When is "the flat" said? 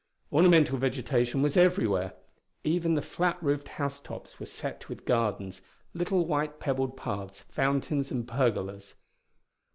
2.95-3.37